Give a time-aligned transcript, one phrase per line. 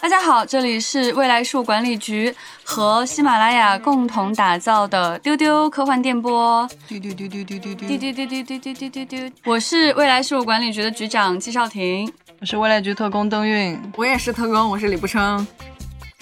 [0.00, 2.32] 大家好，这里是未来树管理局
[2.62, 6.64] 和喜马拉雅共同打造的丢丢科幻电波。
[6.86, 12.08] 丢丢丢丢丢丢丢丢丢丢丢丢丢丢丢丢，我是未来事务管理局的局长季少廷。
[12.40, 15.44] 我是未来局特工邓运，我也是特工，我是李不称。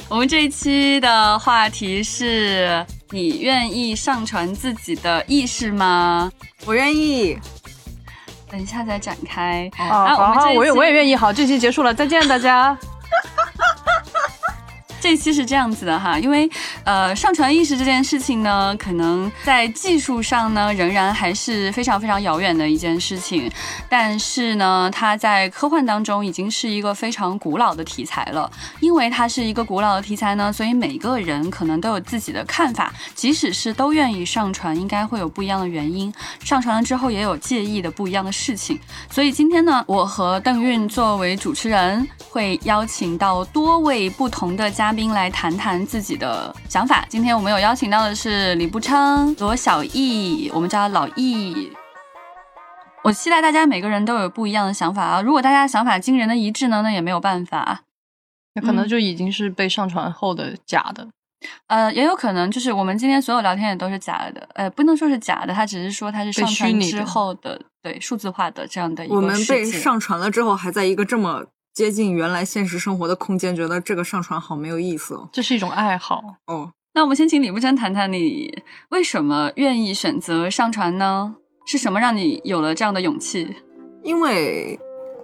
[0.08, 6.32] 我们这一期的话题是：你愿意上传自己的意识吗？
[6.64, 7.38] 我愿意。
[8.54, 9.68] 等一下再展开。
[9.76, 11.16] 啊，好好，我也我也愿意。
[11.16, 12.78] 好，这期结束了，再见大家。
[15.04, 16.48] 这期是这样子的哈，因为
[16.82, 23.52] 呃，上传意识这件事情呢，可能在技术上呢，仍然还是非常非常遥远的一件事情。
[23.86, 28.50] 但是呢，它在科幻当中已经是一个非常古老的题材了。
[28.80, 32.90] 因为它是一个古老的题材呢，所以每个人可能都有自己的看法。
[33.14, 36.10] 即使是都愿意上传，应该会有不一样的原因。
[36.42, 38.80] 上传了之后，也有介意的不一样的事情。
[39.10, 44.93] 所以今天呢，我和邓韵作为主持人，会邀请到多位不同的嘉。
[44.94, 47.04] 宾来谈谈自己的想法。
[47.08, 51.72] 今天我们有邀请到的是李步昌、罗小艺，我们叫老易。
[53.02, 55.20] 我期待大家每个人都有不一样的想法啊！
[55.20, 57.82] 如果大家想法惊人的一致呢，那也没有办法，
[58.54, 61.06] 那可能就已经是被上传后的假的。
[61.66, 64.48] 呃，也有可能就是我们今天所有聊天也都是假的。
[64.54, 69.14] 呃，不能说是假的，它只是说它是上传之后的，对数字化的这样的一个。
[69.14, 71.44] 我们被上传了之后，还在一个这么。
[71.74, 75.28] 接近原来现实生活的空间，觉得这个上传好没有意思哦。
[75.32, 76.70] 这是一种爱好哦。
[76.94, 81.34] 那我们先请李不真谈谈，你为什么愿意选择上传呢？
[81.66, 83.56] 是什么让你有了这样的勇气？
[84.04, 84.78] 因为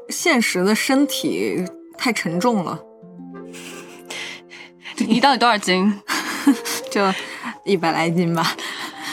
[0.09, 1.65] 现实的身体
[1.97, 2.81] 太沉重了。
[4.97, 6.01] 你到底多少斤？
[6.91, 7.01] 就
[7.65, 8.57] 一百来斤吧。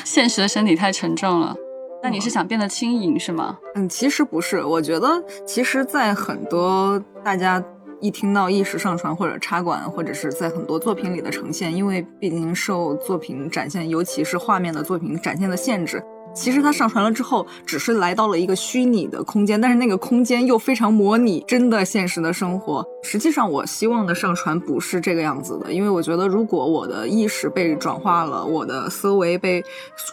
[0.04, 1.56] 现实的身体太沉重了。
[2.02, 3.58] 那你是想变得轻盈是吗？
[3.76, 4.64] 嗯，其实不是。
[4.64, 7.64] 我觉得，其实，在很多大家
[8.00, 16.02] 一听到意识上传或者插管，或者是在很多作品里的呈现，因为毕竟受作品展现，尤其是画面的作品展现的限制。
[16.34, 22.86] 其实它上传了之后，只是来到了一个虚拟的空间，但是那个空间又非常模拟真的现实的生活。
[23.04, 29.64] 实际上，我希望的上传不是这个样子的，因为我觉得，如果我的意识被转化了，我的思维被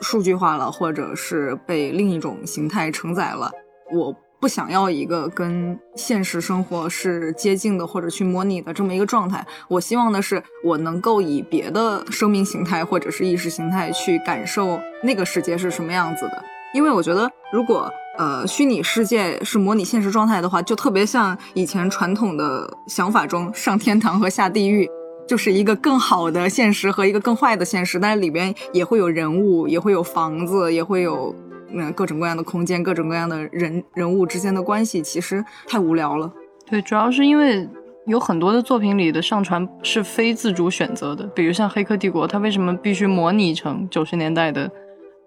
[0.01, 3.51] 数据化了，或者是被另一种形态承载了，
[3.93, 4.15] 我。
[4.45, 9.43] 不想要一个跟现实生活是接近的或者去模拟的这么一个状态。
[9.69, 16.45] 我希望的是，我能够以别的生命形态或者是意识形态去感受那个世界是什么样子的。
[16.75, 24.87] 因为我觉得，如果呃虚拟世界是模拟现实状态的话，就特别像以前传统的想法中上天堂和下地狱，
[25.27, 31.35] 就是一个更好的现实和一个更坏的现实，但是里边也会有人物，也会有房子，也会有。
[31.71, 36.33] 那各种各样的空间，各种各样的人人物之间的关系，其实太无聊了。
[36.69, 37.69] 对，主要是因为
[38.07, 44.71] 有很多的作品里的上传是非自主选择的，比如像《黑客帝国》，它为什么必须模拟成九十年代的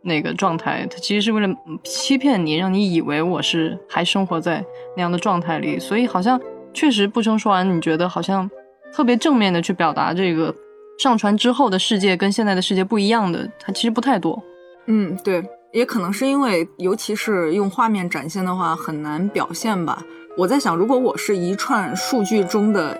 [0.01, 0.87] 那个状态？
[0.89, 4.63] 它其实是为了欺骗你，让你以为我是还生活在
[4.95, 5.79] 那样的状态里。
[5.79, 6.39] 所以好像
[6.73, 8.49] 确实不成说完，你觉得好像
[8.93, 10.53] 特别正面的去表达这个
[10.99, 14.41] 上传之后的世界跟现在的世界不一样的，它其实不太多。
[14.87, 15.43] 嗯，对。
[15.73, 20.01] 也可能是因为，尤其是用画面展现的话，很难表现吧。
[20.37, 22.99] 我在想，如果我是一串数据中的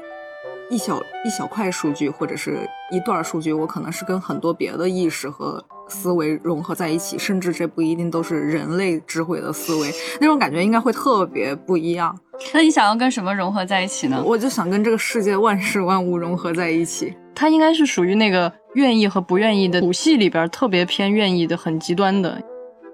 [0.70, 2.60] 一小一小块数据，或者是
[2.92, 12.18] 一段数据，我可能是跟很多别的意识和思维融合在一起，甚至这不一定都是人类智慧的思维，那种感觉应该会特别不一样。
[12.54, 14.22] 那你想要跟什么融合在一起呢？
[14.26, 17.14] 我就想跟这个世界万事万物融合在一起。
[17.34, 22.42] 它应该是属于那个愿意和不愿意的谱系里边特别偏愿意的，很极端的。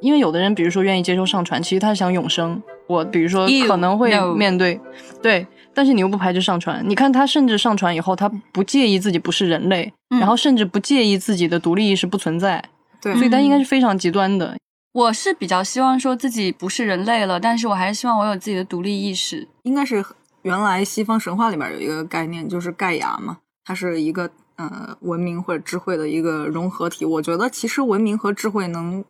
[0.03, 2.62] 因为有的人，比如说愿意接受上传，其实他是想永生。
[2.88, 4.78] 我比如说可能会面对，
[5.22, 6.84] 对，但是你又不排斥上传。
[6.86, 12.62] 你看他甚至上传以后，他不介意自己不是人类，然后甚至不介意自己的独立意识不存在。
[13.02, 14.58] 对，所以他应该是非常极端的。
[14.91, 19.47] 我是比较希望说自己不是人类了，但是我还是希望我有自己的独立意识。
[19.64, 20.03] 应该是
[20.41, 27.05] 原来西方神话里面有一个概念，就是盖亚嘛，它是一个呃文明或者智慧的一个融合体。
[27.05, 29.05] 我觉得其实文明和智慧能。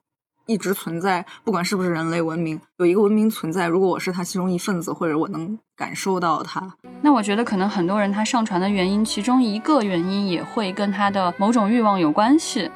[0.46, 3.68] 一直存在，不管是不是人类文明，有一个文明存在。
[3.68, 12.70] 如果我是它其中一份子，或者我能感受到它，那我觉得可能很多人他上传的原因，其中一个原因也会跟他的某种欲望有关系。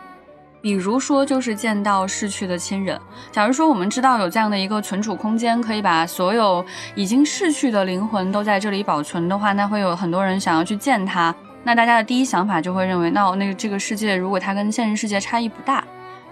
[0.60, 3.00] 比如说，就是见到逝去的亲人。
[3.32, 6.66] 假如说我们知道有这样的一个存储空间，可以把所有
[6.96, 11.34] 已经逝去的灵魂都在这里保存的话，那会有很多人想要去见他。
[11.64, 15.84] 那大家的第一想法就会认为，那那这个世界如果它跟现实世界差异不大。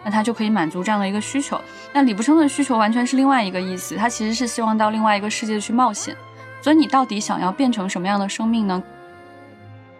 [0.05, 1.59] 那他就可以满足这样的一个需求。
[1.91, 6.15] 那李不生的需求完全是另外一个意思，他其实是希望到另外一个世界去冒险。
[6.61, 8.81] 所以你到底想要变成什么样的生命呢？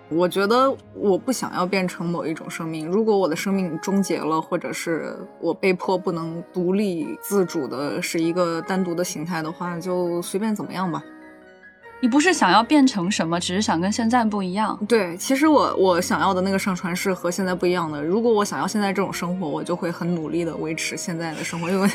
[0.08, 2.88] 我觉得我不想要变成某一种生命。
[2.88, 11.04] 如果我的生命终结了，或者是我被迫不能独立自主的是一个单独的形态的话，就随便怎么样吧。
[12.06, 14.80] 你不是想要变成什么，只是想跟现在不一样。
[14.88, 18.04] 对，其实我我想要的那个上传是和现在不一样的。
[18.04, 21.90] 如果我想要现在这种生活，我就会很努力的维持现在的生活，因为。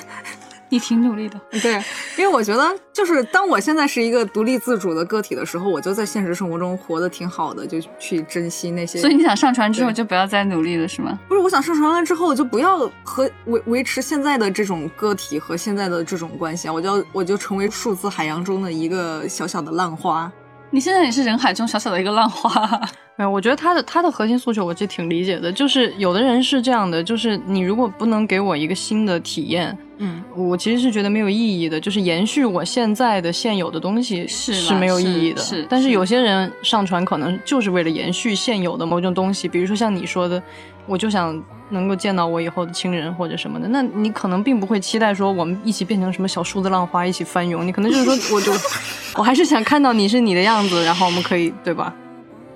[0.70, 1.74] 你挺努力的， 对，
[2.16, 8.98] 因为我觉得就是当我现在是一个独立自主的个体的时候，我就在现实生活中活得挺好的，就去珍惜那些。
[8.98, 11.18] 所以你想上船之后就不要再努力了，是吗？
[11.28, 20.30] 不是，我想上船了之后就不要和维维持现在的这种个体和现在的这种关系啊，我就我就成为数字海洋中的一个小小的浪花。
[20.70, 22.80] 你现在也是人海中小小的一个浪花。
[23.16, 29.76] 没有，我觉得他的他的核心诉求我其实挺理解的，就是有的人是这样的，就是你如果不能给我一个新的体验。
[29.98, 35.42] 嗯，我其实是觉得没有意义的，就是延续我现在的现有的东西是是没有意义的。
[35.42, 40.42] 是，但是有些人上传可能就是为了延续现有的某种东西，比如说像你说的，
[40.86, 48.52] 我就想能够见到我以后的亲人或者什么的，那你可能并不会期待说我们一起变成什么小数字浪花一起翻涌，你可能就是说 我就
[49.16, 51.94] 我还是想看到你是你的样子，然后我们可以对吧？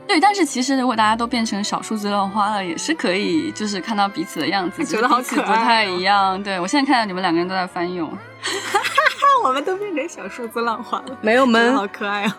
[0.07, 6.41] 对，但是其实如果大家都变成小数字浪花了，也是可以，就是看到彼此的样子，觉得好可爱，不太一样。
[6.43, 8.11] 对我现在看到你们两个人都在翻涌，
[9.43, 12.37] 我们都变成小数字浪花了，没有们好可爱啊。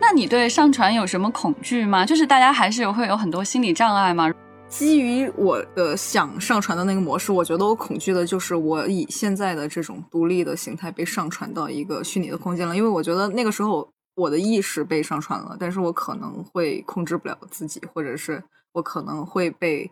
[0.00, 2.04] 那你对上传有什么恐惧吗？
[2.04, 4.30] 就是大家还是会有很多心理障碍吗？
[4.68, 13.88] 基于我的想上传的那个模式，我觉得我恐惧的就是我以现在的这种独立的形态被上传到一个虚拟的空间了，因为我觉得那个时候。
[14.18, 18.42] 我的意识被上传了，但是我可能会控制不了自己，或者是
[18.72, 19.88] 我可能会被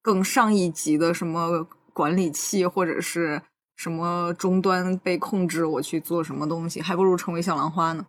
[0.00, 3.42] 更上一级的什么管理器或者是
[3.76, 8.06] 什么终端被控制，我去做什么东西，还不如成为小浪花呢。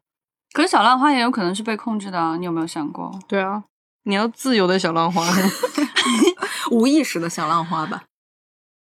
[0.53, 3.19] 可是小浪花也有可能是被控制的，你有没有想过？
[3.27, 3.65] 对啊，
[4.09, 5.23] 你要自由的小浪花，
[6.71, 8.01] 无意识的小浪花吧。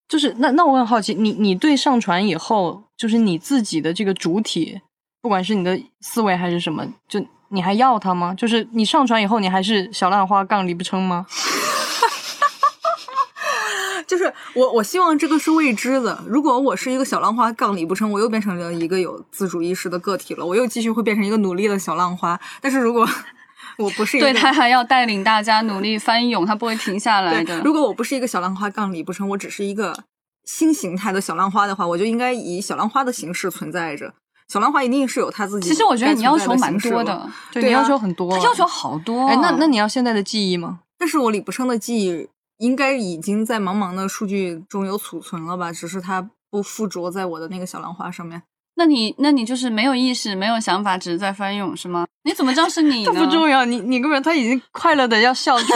[0.08, 4.80] 就是那那我很好奇，你你对上传以后，就是你自己的这个主体。
[5.20, 8.36] 不管是你的思维还是什么，就你还要它吗？
[8.36, 11.26] 就是你上传以后，你还是小浪花杠李不称吗？
[14.06, 16.24] 就是我，我希望这个是未知的。
[16.28, 22.40] 如果我是一个小浪花杠理不称，我又变成了一个有自主意识的个体了，我又继续会变成一个努力的小浪花。
[22.62, 23.10] 但是如果
[23.78, 27.60] 我不是，对他还要带领大家努力翻涌，他不会停下来的。
[27.62, 30.04] 如果我不是一个小浪花杠李不称，我只是一个
[30.46, 34.14] 新形态的小浪花的话，我就应该以小浪花的形式存在着。
[34.48, 35.70] 小浪花一定是有他自己。
[35.70, 39.28] 其实我觉得你要求蛮多的，对你要求很多，他要求好多。
[39.28, 40.82] 哎，那那你要现在的记忆吗？
[40.98, 42.30] 但是我李不生的记忆
[42.60, 45.72] 应该已经在茫茫的数据中有储存了吧？
[45.72, 48.44] 只是它不附着在我的那个小浪花上面。
[48.78, 52.06] 那你那你就是没有意识、没有想法，只是在翻涌是吗？
[52.24, 53.12] 你怎么知道是你呢？
[53.16, 55.74] 不重要，你你根本他已经快乐的要笑出。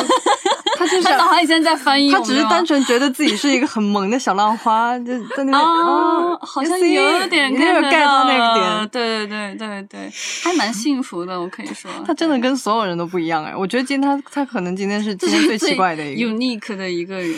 [0.77, 10.11] 他就是脑海里现在在翻译，他只是单纯觉得自己是一个很萌的小浪花，就在那边哦，好像有点没有 get 到那个点，对对对对对，
[10.41, 17.35] 还蛮幸福的，我可以说， 他真的跟所有人都不一样哎，我觉得今天他他可能今天是今天最奇怪的一个 unique 的一个人。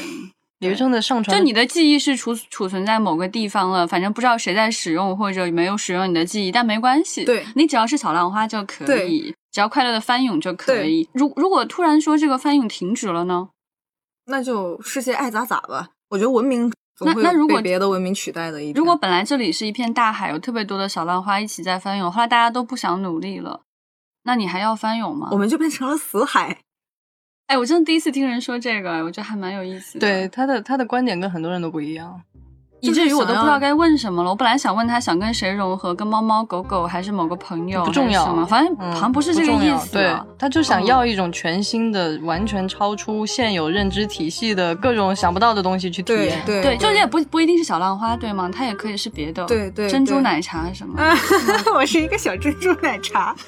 [0.62, 11.10] 李生的上传，就你的记忆是储储存在某个地方了，反正不知道谁在使用或者没有使用你的记忆，但没关系，对你只要是小浪花就可以，只要快乐的翻涌就可以。
[11.14, 13.50] 如如果突然说这个翻涌停止了呢？
[14.28, 15.90] 那就世界爱咋咋吧。
[16.10, 18.64] 我觉得文明那那如果别的文明取代的。
[18.64, 23.62] 一如果本来这里是一片大海，有特别多的小浪花一起在翻涌，后来大家都不想努力了，
[24.26, 25.30] 那你还要翻涌吗？
[25.32, 26.60] 我们就变成了死海。
[27.52, 30.00] 哎，我真的第一次听人说这个，我觉得还蛮有意思的。
[30.00, 32.22] 对他的他的观点跟很多人都不一样。
[32.80, 34.30] 以至于我都不知道该问什么了。
[34.30, 38.46] 我本来想问他想跟谁融合，跟猫猫狗狗还是某个朋友，不重要。
[38.46, 39.92] 反正好像不是这个意思。
[39.92, 46.42] 对，他就想要一种全新的、完全超出现有认知体系的各种想不到的东西去体验。
[46.46, 48.50] 对对，就是也不不一定是小浪花，对吗？
[48.50, 49.46] 它也可以是别的。
[49.46, 50.98] 对对，珍珠奶茶什么？
[51.76, 53.36] 我是一个小珍珠奶茶。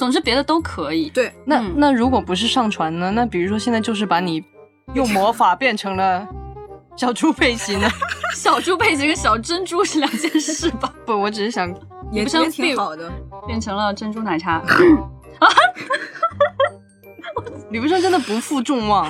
[0.00, 1.10] 总之别的都可以。
[1.10, 3.10] 对，那那如果不是上传呢？
[3.10, 4.42] 那比如说现在就是把你
[4.94, 6.26] 用魔法变成了。
[6.96, 7.86] 小猪佩奇呢？
[8.34, 10.90] 小猪佩奇跟小珍珠是两件事吧？
[11.04, 11.68] 不，我只是想，
[12.10, 13.12] 也也挺好的，
[13.46, 14.64] 变成了珍珠奶茶啊。
[17.70, 19.06] 李不生真的不负众望，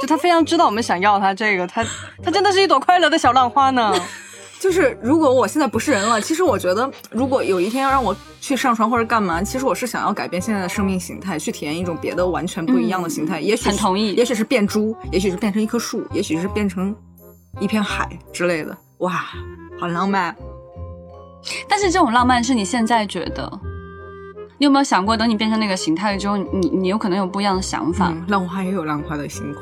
[0.00, 1.84] 就他非常知道我们想要他这个，他
[2.24, 3.94] 他真的是一朵快乐的小浪花呢。
[4.58, 13.40] 就是如果我现在不是人了，其实我觉得，如果有一天要让我去上船或者干嘛，其实我是想要改变现在的生命形态，去体验一种别的完全不一样的形态。
[13.40, 16.94] 也许很同意，也许是变猪，也许是变成一棵树，也许是变成
[17.60, 19.26] 一片海之类的，哇，
[19.78, 20.34] 好浪漫。
[21.68, 23.60] 但是这种浪漫是你现在觉得，
[24.58, 28.08] 你有没有想过，等你变成那个形态之后，你你有可能有不一样的想法？
[28.08, 29.60] 嗯，浪花也有浪花的辛苦。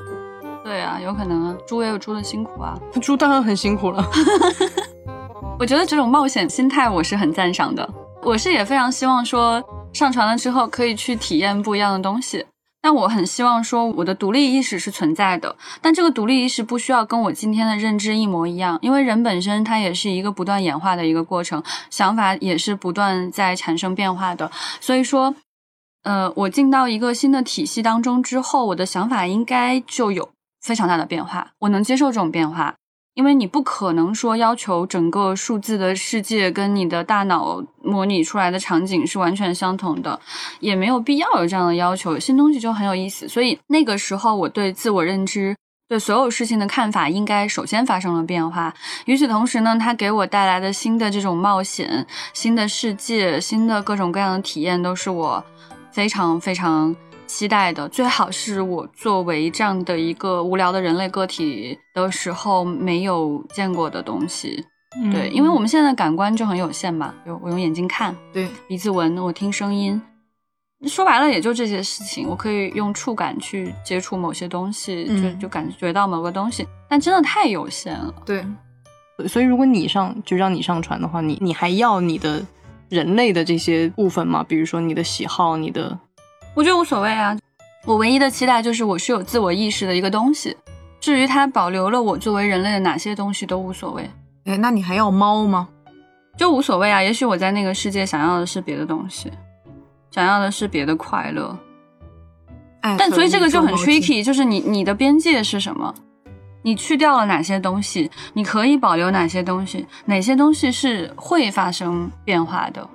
[0.64, 2.74] 对啊，有可能啊，猪也有猪的辛苦啊。
[3.02, 4.02] 猪当然很辛苦了。
[5.60, 7.86] 我觉得这种冒险心态我是很赞赏的。
[8.22, 12.46] 我是也非常希望说，上传了之后可以去体验不一样的东西。
[12.80, 24.50] 但我很希望说，我的独立意识是存在的，但这个独立意识不需要跟我今天的认知一模一样，因为人本身它也是一个不断演化的一个过程，想法也是不断在产生变化的。
[24.80, 25.34] 所以说，
[26.04, 30.30] 呃，我进到一个新的体系当中之后，我的想法应该就有
[30.64, 32.74] 非常大的变化，我能接受这种变化。
[33.12, 40.18] 因为你不可能说要求整个数字的世界跟你的大脑模拟出来的场景是完全相同的，
[40.58, 42.18] 也没有必要有这样的要求。
[42.18, 45.54] 新东西就很有意思，所以那个时候我对自我认知、
[45.88, 48.74] 对所有事情的看法应该首先发生了变化。
[49.04, 55.44] 与此同时呢，它给我带来的新的这种冒险、新的世界、新的各种各样的体验，都是我
[55.92, 56.96] 非常非常。
[57.26, 57.88] 期待的。
[57.88, 64.64] 最好是我作为这样的一个无聊的人类个体的时候没有见过的东西，
[65.12, 70.00] 对，因为我们现在的感官就很有限嘛，就我用眼睛看，对，鼻子闻，我听声音，
[70.86, 78.44] 说白了也就这些事情，我可以用触感去接触某些东西，就就感觉到某个东西，但真的太有限了，对，
[79.28, 82.44] 所以如果你上就让你上传的话，你你还要你的
[82.88, 84.44] 人类的这些部分吗？
[84.46, 85.98] 比如说你的喜好，你的。
[86.54, 87.36] 我觉得无所谓啊，
[87.84, 90.56] 我唯一的期待就是我是有自我意识的一个东西。
[91.00, 94.08] 至于它保留了我作为人类的哪些东西都无所谓。
[94.44, 95.68] 哎，那你还要猫吗？
[96.36, 97.02] 就无所谓啊。
[97.02, 99.32] 也许我在那个世界想要的是别的东西，
[100.12, 101.58] 想要的是别的快乐。
[102.80, 105.92] 但所以这个就很 tricky，就是你你的边界是什么？
[106.62, 108.10] 你去掉了哪些东西？
[108.32, 109.86] 你可以保留哪些东西？
[110.04, 112.88] 哪些东西是会发生变化的？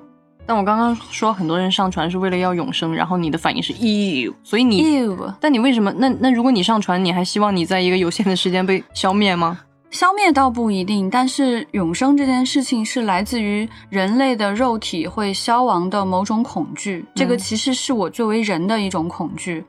[0.49, 5.93] 但我刚刚说很多人上传是为了要永生，然后你的反应是 you，所以你 you，但你为什么？
[5.95, 9.59] 那那如果你上传，你还希望你在一个有限的时间被消灭吗？
[9.91, 19.63] 消灭倒不一定，但是永生这件事情是来自于人类的肉体会消亡的某种恐惧，这个其实是我作为人的一种恐惧。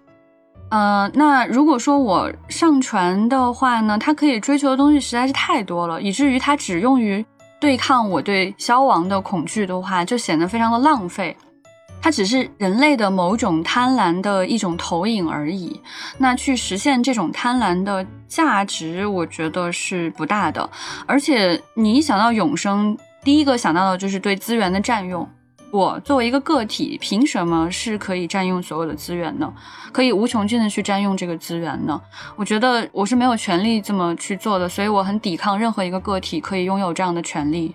[0.71, 7.23] 呃，那如果说我上传的话呢，它可以追求的东西实在是太多了，以至于它只用于。
[7.61, 11.37] 对抗我对消亡的恐惧的话，就显得非常的浪费。
[12.03, 15.79] 它只是人类的某种贪婪的一种投影而已。
[16.17, 20.69] 那去实现这种贪婪的价值，我觉得是不大的。
[21.05, 25.29] 而且你一想到永生，第一个想到的就是对资源的占用。
[25.73, 29.53] 我作为一个个体，凭什么是可以占用所有的资源呢？
[29.93, 32.01] 可以无穷尽的去占用这个资源呢？
[32.35, 37.75] 我觉得我是没有权利这么去做的，所以我很抵抗任何一个个体可以拥有这样的权利。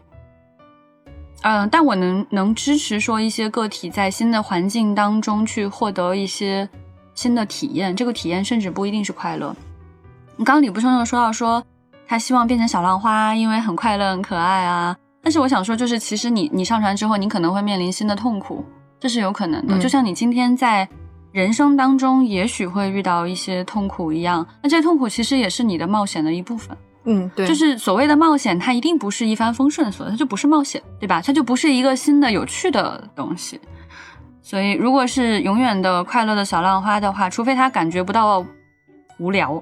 [1.43, 6.67] 嗯，但我能能支持说一些个体在新的环境当中去获得一些
[7.13, 9.55] 新的体验，这个体验甚至不一定是快乐。
[10.37, 11.63] 刚刚李不生又说到说
[12.07, 14.97] 他希望变成小浪花，因为很快乐、很可爱啊。
[15.25, 18.63] 但是我想说，就是其实你你上船之后，你可能会面临新的痛苦，
[18.99, 19.79] 这是有可能的。
[19.79, 20.87] 就像你今天在
[21.31, 26.77] 人生当中，也许会遇到一些痛苦一样，那这些痛苦其实也是你的冒险的一部分。
[27.05, 31.19] 嗯，对，就是所谓的冒险，它一定不是一帆风顺所，它就不是冒险，对吧？
[31.25, 33.59] 它就不是一个新的有趣的东西。
[34.43, 38.45] 所以，如果是永远的快乐的小浪花的话，除非他感觉不到
[39.17, 39.61] 无聊。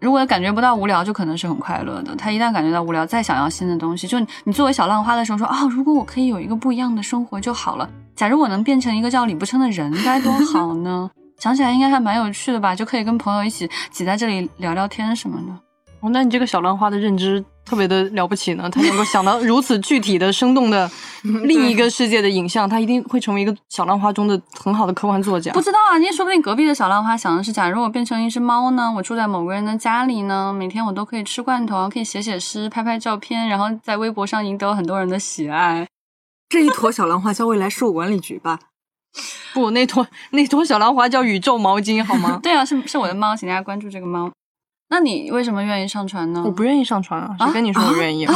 [0.00, 2.14] 如果感觉不到无聊，就可能是很快乐的。
[2.14, 7.88] 他一旦感觉到无聊，再想要新的东西，就你作为小浪花的时候说啊，如果我可以有一个不一样的生活就好了。
[8.14, 11.10] 假如我能变成一个叫李不称的人，该多好呢？
[11.38, 15.67] 想起来应该还蛮有趣的吧，就可以跟朋友一起挤在这里聊聊天什么的。
[16.00, 20.88] 哦，那你这个小浪花的认知特别的了不起呢，他能够想到如此具体的、生动的
[21.44, 25.52] 另一个世界的影像，他一定会成为一个小浪花中的很好的科幻作家。
[25.52, 35.86] 不知道啊，你说不定隔壁的小浪花想的是，假如我变成一只猫呢，我住在某个人的家里呢，每天我都可以吃罐头，可以写写诗、拍拍照片，然后在微博上赢得很多人的喜爱。
[36.48, 38.58] 这一坨小浪花叫未来事务管理局吧？
[39.52, 42.38] 不，那坨那坨小浪花叫宇宙毛巾，好吗？
[42.44, 44.30] 对啊，是是我的猫，请大家关注这个猫。
[44.90, 46.42] 那你为什么愿意上传呢？
[46.44, 47.36] 我不愿意上传啊！
[47.40, 48.34] 谁跟你说我愿意啊？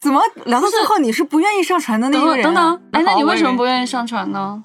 [0.00, 2.42] 怎么聊到最后你是不愿意上传的那个人？
[2.42, 4.62] 等等，哎，那你为什么不愿意上传呢？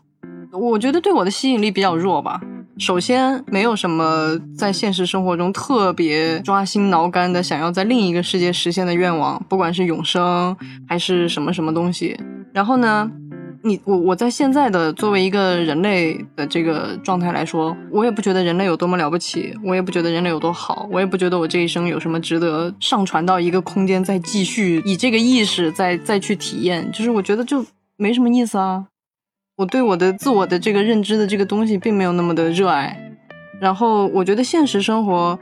[0.52, 2.42] 我觉得对我的吸引力比较弱吧。
[2.80, 10.56] 首先，没有什么在现实生活中特别抓心挠肝的想要在另一个世界实现的愿望，不管是永生
[10.88, 12.20] 还是什么什么东西。
[12.52, 13.12] 然后呢？
[13.68, 28.86] 你我我在现在的作为一个人类的这个状态来说，我也不觉得人类有多么了不起，我也不觉得人类有多好，我也不觉得我这一生有什么值得上传到一个空间再继续以这个意识再再去体验，就是我觉得就没什么意思啊。
[29.58, 33.18] 我对我的自我的这个认知的这个东西并没有那么的热爱，
[33.60, 35.38] 然后我觉得现实生活。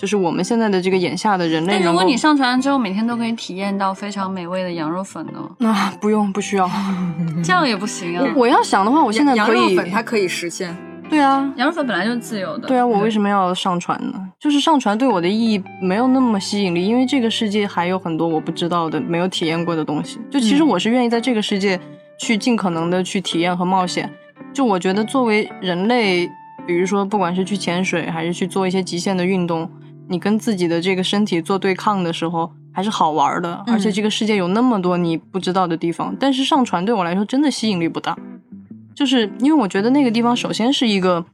[0.00, 1.78] 就是我们现在的这个眼下的人类。
[1.78, 5.32] 那如果你上传之后，每天都可以体验到非常美味的羊肉粉呢？
[5.58, 6.66] 那 不用，不需要，
[7.44, 8.24] 这样也不行啊。
[8.34, 9.58] 我要想的话，我现在可以。
[9.58, 10.74] 羊肉粉它可以实现。
[11.10, 12.66] 对啊，羊肉粉本来就是自由的。
[12.66, 14.14] 对啊，我为什么要上传呢？
[14.38, 20.18] 就是上传对我的意义没有那么吸引力，因为这个世界还有很多我不知道的、没有体验过的东西。
[20.30, 21.78] 就其实我是愿意在这个世界
[22.18, 24.10] 去尽可能的去体验和冒险。
[24.54, 26.26] 就我觉得作为人类，
[26.66, 29.70] 比如说不管是去潜水，还是去做一些极限的运动。
[30.10, 36.14] 你跟自己的这个身体做对抗的时候，还是好玩的，而且这个世界有那么多你不知道的地方。
[36.18, 38.18] 但是上船对我来说真的吸引力不大，
[38.92, 41.24] 就是因为我觉得那个地方首先是一个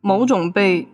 [0.00, 0.88] 某种被，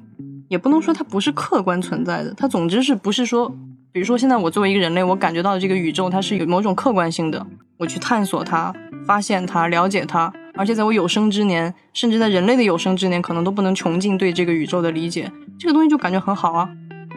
[0.48, 3.48] 也不能说它不是客观存在的，它总之是不是说，
[3.92, 7.46] 比如说现在我作为一个人类，我感觉到的这个宇宙它是有某种客观性的，
[7.78, 8.74] 我去探索它、
[9.06, 16.68] 发现它、了解它，而且在我有生之年，甚至在人类的有生之年，可能都不能穷尽对这个宇宙的理解，这个东西就感觉很好啊。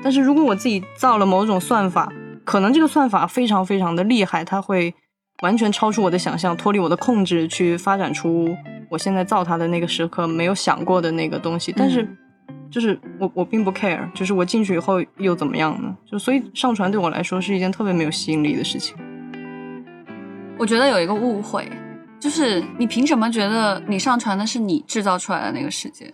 [0.06, 4.94] 但是如果我自己造了某种算法，可能这个算法非常非常的厉害，它会
[5.42, 8.56] 完全超出我的想象，脱离我的控制，去发展出
[8.92, 11.74] 我现在造它的那个时刻没有想过的那个东西。
[11.76, 12.08] 但是，
[12.70, 15.98] 就是我我并不 care，就是我进去以后又怎么样呢？
[16.06, 18.96] 就所以上传对我来说是一件特别没有吸引力的事情。
[20.60, 21.68] 我觉得有一个误会，
[22.20, 26.14] 就是你凭什么觉得你上传的是你制造出来的那个世界？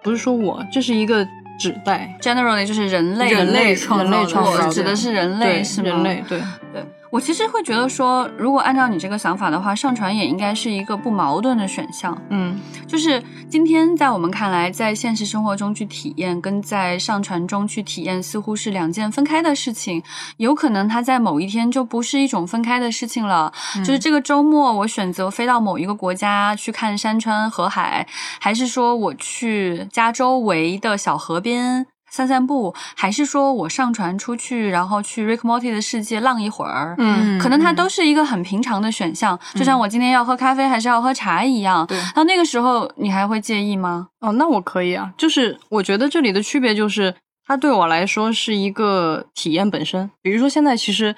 [0.00, 1.26] 不是说我这是一个。
[1.62, 2.12] 指代。
[2.20, 5.88] Generally 就是人类，人类创造，指的是人类，是吗？
[5.88, 6.42] 人类，对
[6.72, 6.84] 对。
[7.10, 12.16] 我其实会觉得说，如果按照你这个想法的话，上传也应该是一个不矛盾的选项。
[12.30, 20.02] 嗯，就是今天在我们看来，在现实生活中去体验，跟在上传中去体验，似乎是两件分开的事情。
[20.38, 23.52] 有可能它在某一天就不是一种分开的事情了。
[23.76, 28.06] 就是这个周末，我选择飞到某一个国家去看山川河海，
[28.40, 31.86] 还是说我去加州围的小河边？
[32.12, 36.94] 散散步，还是说我上船出去，然后去 Rick Morty 的世界浪一会儿？
[36.98, 41.86] 嗯，可能它都是一个很平常的选项，就像我今天要喝咖啡还是要喝茶一样。
[41.86, 44.08] 对，到那个时候你还会介意吗？
[44.20, 45.10] 哦，那我可以啊。
[45.16, 47.14] 就是我觉得这里的区别就是，
[47.46, 50.10] 它对我来说是一个体验本身。
[50.20, 51.16] 比如说现在其实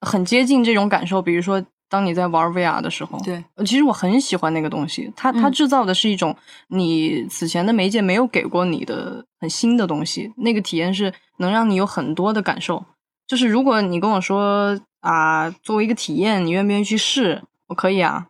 [0.00, 1.60] 很接近这种感受，比如说。
[1.92, 5.12] 当你在玩 VR 的时候，对，其实我很喜欢那个东西。
[5.14, 6.34] 它它制造的是一种
[6.68, 10.32] 你此前的媒介没有给过你的很新的东西。
[10.38, 12.82] 那个体验是能让你有很多的感受。
[13.26, 17.42] 就是如果你跟我说啊，作为一个体验，你愿不愿意去试？
[17.66, 18.28] 我可以啊。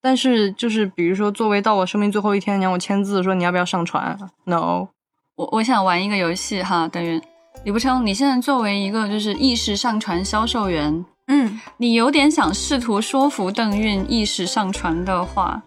[0.00, 4.88] 但是就是比如说，作为到我生命最后一天，你让我签字说你要不要上传？No，
[5.36, 6.88] 我我想玩一个游戏哈。
[6.88, 7.22] 等于
[7.62, 11.04] 李不称，你现在作为一个就是意识上传销售员。
[11.28, 15.60] 嗯，你有点想试图说服邓韵意识上传的话，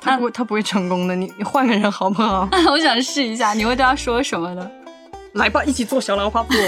[0.00, 1.14] 他不他不会成功的。
[1.14, 2.48] 你你换个人好不好？
[2.72, 4.70] 我想试一下，你会对他说什么呢？
[5.34, 6.54] 来吧，一起做小兰花布。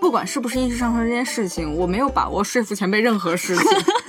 [0.00, 3.64] 不管是不是意识上传这件事情，我没有把握说服前辈任何事情。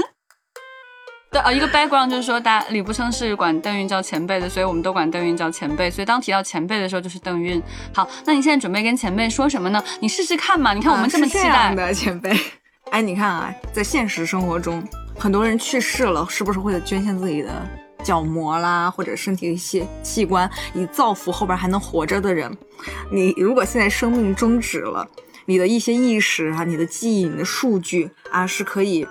[1.32, 5.90] 对啊，一个 background 就是说，大李步生是管邓运叫前辈的，所以我们都管邓运叫前辈。
[5.90, 7.62] 所以当提到前辈的时候，就是邓运。
[7.94, 9.84] 好，那你现在准备跟前辈说什么呢？
[10.00, 10.74] 你试试看嘛。
[10.74, 12.36] 你看我们这么期待的前辈。
[12.90, 14.84] 哎，你看啊，在现实生活中，
[15.20, 17.52] 很多人去世了，是不是会捐献自己的
[18.04, 22.52] 角膜啦，或者身体的一些器官，以造福后边还能活着的人？
[23.12, 25.08] 你如果现在生命终止了，
[25.46, 29.08] 你的一些意识啊，你的记忆、你的数据啊，是可以。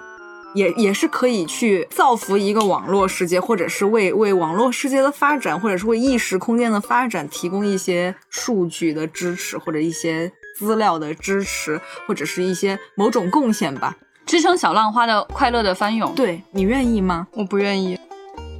[0.55, 16.15] 也也是可以去造福一个网络世界，或者是为为网络世界的发展，或者是为意识空间的发展提供一些数据的支持，或者一些资料的支持，或者是一些某种贡献吧，支撑小浪花的快乐的翻涌。
[16.15, 17.27] 对你愿意吗？
[17.33, 17.99] 我不愿意，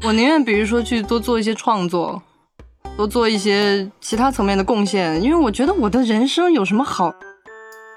[0.05, 2.23] 我宁愿比如说去多做一些创作，
[2.97, 7.15] 多做一些其他层面的贡献，因为我觉得我的人生有什么好。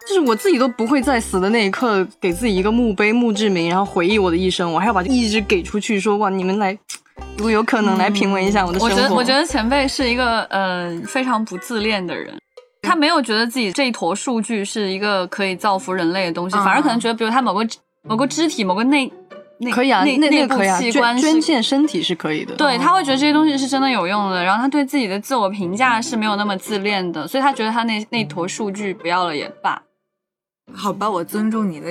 [0.07, 6.77] 就是我自己都不会在死的那一刻给自己一个墓碑、墓志铭，然后回忆我的一生，我还要把意志给出去，说哇，你们来，
[7.37, 8.95] 如果有可能来品味一下我的生活。
[8.95, 12.33] 我觉得，我觉得前辈是一个呃非常不自恋的人，
[12.81, 17.65] 他没有觉得自己这一坨数据是一个可以造福人类的东西，反而可能觉得，比如他某个
[18.03, 19.09] 某个肢体、某个内
[19.59, 22.55] 内可以啊，内内部器官捐献身体是可以的。
[22.55, 29.79] 对他会觉得这些东西是真的有用的，然后他对自己的自我评价是没有那么自恋的，所以他觉得他那那坨数据不要了也罢。
[30.73, 31.87] 好吧，我尊重你的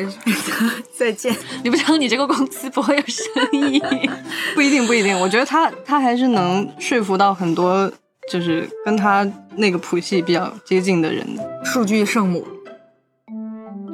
[0.97, 1.35] 再见。
[1.63, 3.81] 你不知道你这个公司不会有生意？
[4.55, 5.19] 不一定，不一定。
[5.19, 7.91] 我觉得他他还是能说服到很多，
[8.31, 11.65] 就是跟他那个谱系比较接近的人的。
[11.65, 12.47] 数据圣母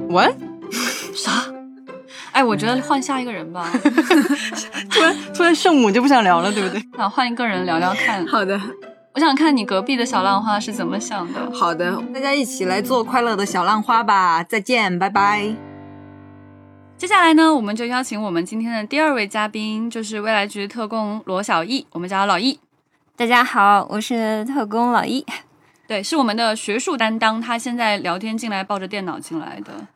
[0.09, 0.35] ，what？
[1.15, 1.45] 啥？
[2.33, 3.71] 哎，我觉得换下一个人吧。
[4.91, 6.83] 突然突然圣母就不想聊了，对不对？
[6.97, 8.27] 想换一个人聊聊看。
[8.27, 8.61] 好的。
[9.17, 11.51] 我想看你隔壁的小浪花是怎么想的。
[11.51, 14.45] 好的，大家一起来做快乐的小浪花吧！
[14.45, 15.57] 再见，拜拜。
[16.99, 22.61] 接下来呢，我们就邀请我们今天的第二位嘉宾，就是未来局特工罗小艺，我们叫他老易。
[23.17, 25.25] 大家好，我是特工老易。
[25.89, 27.41] 对，是我们的学术担当。
[27.41, 29.87] 他现在聊天进来，抱着电脑进来的，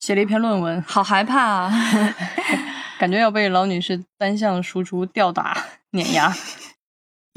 [0.00, 1.70] 写了一篇论文，好害怕啊，
[2.98, 5.54] 感觉要被老女士单向输出吊打
[5.90, 6.34] 碾压。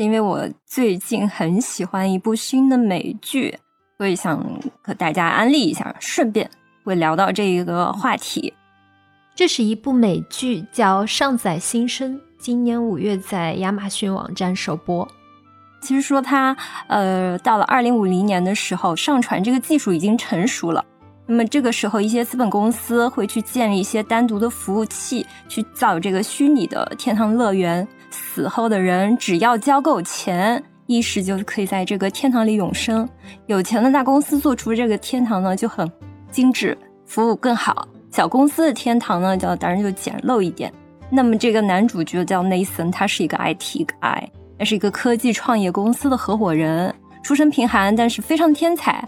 [0.02, 3.56] 因为我最近很喜欢一部新的美剧，
[3.98, 4.44] 所以想
[4.82, 6.50] 和大家安利一下，顺便
[6.84, 8.52] 会聊到这一个话题。
[9.36, 15.08] 这是一部美剧，叫《上载新生》，今年五月在亚马逊网站首播。
[15.82, 16.56] 其实说它，
[16.88, 20.84] 呃，到了二零五零年的时候，上传这个技术已经成熟了。
[21.28, 27.88] 那么这个时候，一些资本公司会去建立一些单独的服务器，去造这个虚拟的天堂乐园。
[28.12, 33.08] 死后的人只要交够钱，意识就可以在这个天堂里永生。
[33.48, 35.90] 有钱的大公司做出这个天堂呢，就很
[36.30, 37.74] 精致，服务更好；
[38.12, 40.72] 小公司的天堂呢，叫当然就简陋一点。
[41.10, 46.94] 那么这个男主角叫 Nathan，他是一个 IT guy，他是一个科技创业公司的合伙人，
[47.24, 49.08] 出身贫寒，但是非常天才。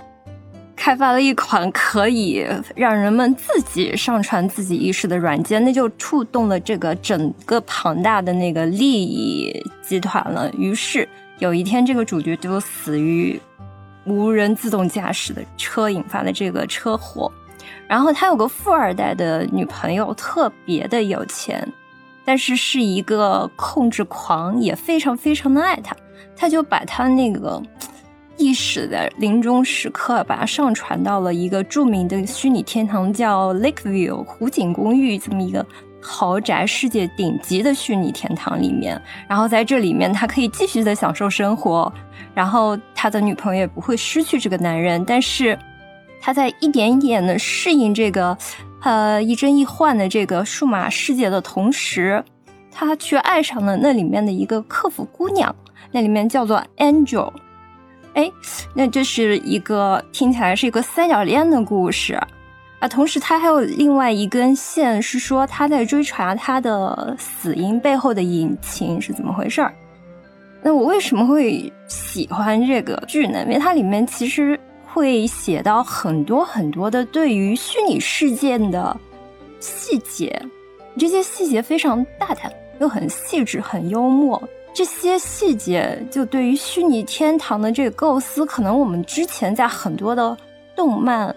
[0.76, 10.52] 开发了一款可以让人们自己上传自己意识的软件，那就触动了这个整个庞大的那个利益集团了。
[10.58, 11.08] 于是
[11.40, 13.40] 有一天，这个主角就死于
[14.06, 17.32] 无人自动驾驶的车引发的这个车祸。
[17.88, 21.66] 然后他有个富二代的女朋友，特别的有钱，
[22.26, 25.96] 但是是一个控制狂，也非常非常的爱他。
[26.36, 27.62] 他就把他那个。
[28.38, 35.66] 意识的临终时刻，把它上传到了一个著名的虚拟天堂，叫 Lakeview 湖景公寓这么一个
[36.02, 39.00] 豪宅，世界顶级的虚拟天堂里面。
[39.28, 41.92] 然后在这里面，他可以继续的享受生活，
[42.34, 45.06] 然后他的女朋友也不会失去这个男人。
[45.06, 45.58] 但是
[46.20, 48.38] 他在一点一点的适应这个
[48.82, 52.24] 呃一真一幻的这个数码世界的同时，
[52.72, 55.56] 他却爱上了那里面的一个客服姑娘，
[55.92, 57.32] 那里面叫做 Angel。
[58.14, 58.32] 哎，
[58.74, 62.14] 那这是一个听起来是一个三角恋的故事
[62.80, 62.88] 啊。
[62.88, 69.74] 同时，他还有另外一根线，是说他在追查他的死因背后的隐情是怎么回事儿。
[70.62, 73.42] 那我为什么会喜欢这个剧呢？
[73.44, 78.96] 因为它里面其实会写到很多很多的对于虚拟事件的
[79.60, 80.42] 细节，
[80.98, 84.42] 这些细节非常大胆又很细致，很幽默。
[84.74, 90.36] 这些细节，就对于虚拟天堂的这个构思，可能我们之前在很多的
[90.76, 91.34] 动漫、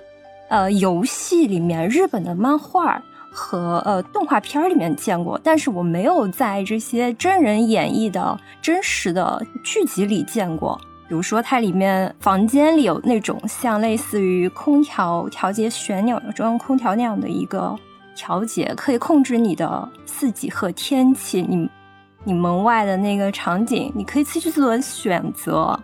[0.48, 10.80] 呃游戏里面、日本的漫画和呃动画片里面见过，但是我没有在这些真人演绎的真实的剧集里见过。
[11.06, 17.78] 比如说，它里面房间里有那种像类似于空调调节旋钮中央空调那样的一个
[18.16, 21.42] 调节，可以控制你的四季和天气。
[21.42, 21.68] 你。
[22.26, 25.78] 你门外的那个场景，你可以自己自的选择。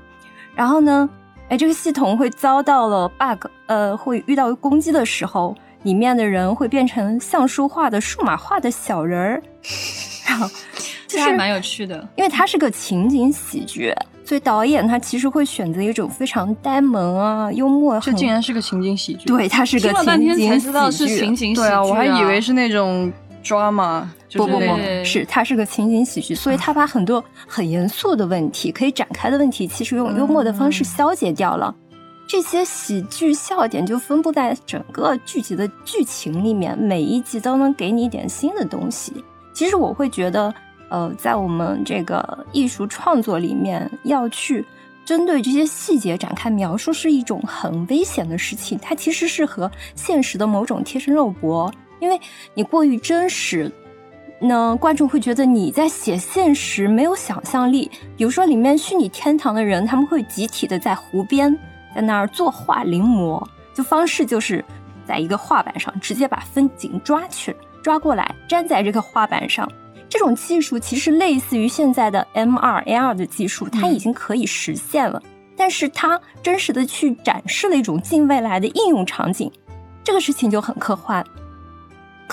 [0.56, 1.08] 然后呢，
[1.48, 9.42] 哎，这个系统会遭到了 bug，呃，会遇到攻击的时候，里面的人会变成像素化的、数码化的小人儿。
[10.26, 10.50] 然后，
[11.06, 18.00] 这还蛮有趣的，因为它是个情景喜剧，所以导演他其实会选择一种非常呆萌啊、幽默。
[18.00, 19.26] 这竟然是个情景喜剧？
[19.26, 21.54] 对，它是个情景喜剧。
[21.54, 23.12] 对啊，我还以为是那种。
[23.42, 24.12] 抓吗？
[24.34, 31.74] 不不不，是它是个情景喜剧，所以它把很多很严肃的问题、可以展开的问题，其实用幽默的方式消解掉了。
[32.26, 39.12] 这些喜剧笑点就分布在整个剧集的剧情里面，每一集都能给你一点新的东西。
[39.52, 40.54] 其实我会觉得，
[40.88, 44.64] 呃，在我们这个艺术创作里面，要去
[45.04, 48.78] 针对这些细节展开描述，是一种很危险的事情。
[48.80, 51.70] 它其实是和现实的某种贴身肉搏。
[52.02, 52.20] 因为
[52.52, 53.70] 你过于真实，
[54.40, 57.88] 那观众会觉得你在写现实，没有想象力。
[58.16, 61.56] 比如说，里面虚拟天堂的人，他们会集体的在湖边，
[61.94, 63.40] 在那儿作画临摹，
[63.72, 64.64] 就方式就是
[65.06, 69.70] 在一个画板上直接把风景抓去，抓过来粘在这个画板上。
[70.08, 75.22] 这种技术其实类似于现在的 MR、AR 的技术，它已经可以实现了。
[75.56, 79.48] 但是它真实的去展示了一种近未来的应用场景。
[80.02, 81.24] 这个事情就很科幻。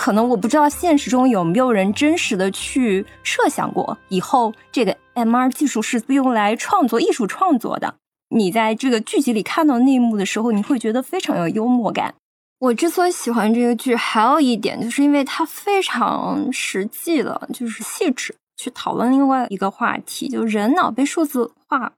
[0.00, 7.96] 可能我不知道现实中有没有人真实的去设想过，以后这个 MR 技术是用来创作艺术创作的。
[8.30, 12.14] 你在这个剧集里看到那一幕的时候，你会觉得非常有幽默感。
[12.60, 21.92] 我之所以喜欢这个剧，还有一点就是因为它非常实际的，就是细致去讨论另外一个话题，就人脑被数字化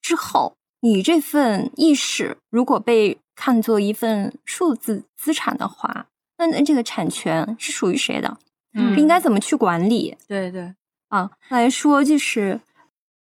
[0.00, 6.06] 之后，你这份意识如果被看作一份数字资产的话，
[6.38, 8.36] 那那这个产权是属于谁的？
[8.74, 10.14] 嗯应该怎么去管理？
[10.28, 10.74] 对对，
[11.08, 12.60] 啊来说，就是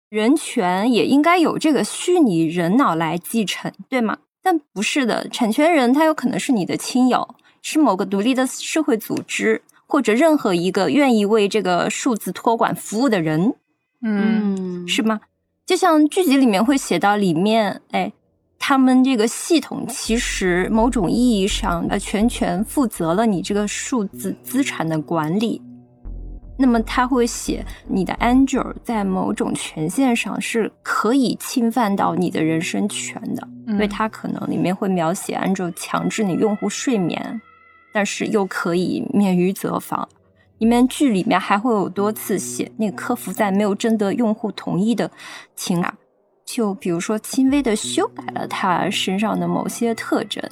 [0.09, 4.19] 人权也应该有这个虚拟人脑来继承，对吗？
[4.43, 13.55] 但不是的，产权人他有可能是你的亲友，是某个独立的社会组织，或者任何一个愿意为这个数字托管服务的人，
[14.03, 15.21] 嗯嗯，是吗？
[15.65, 18.13] 就像剧集里面会写到里面，哎，
[18.69, 25.63] 他们这个系统其实某种意义上呃全权负责了你这个数字资产的管理。
[26.59, 37.41] 那么他会写你的 Angel 在某种权限上是可以侵犯到你的人身权的，因为它可能里面会描写 Angel 强制你用户睡眠，
[37.93, 40.09] 但是又可以免于责罚。
[40.59, 45.09] 里面剧里面还会有多次写那个客服在没有征得用户同意的
[45.55, 45.95] 情况，
[46.47, 50.43] 就比如说轻微的修改了他身上的某些特征。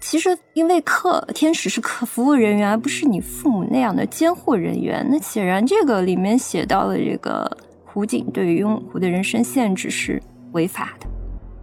[0.00, 10.20] 其实，因为客天使是客服务人员，而不是你父母那样的监护人员，那显然这个里面写到了这个湖景对于用户的人身限制是
[10.52, 11.06] 违法的。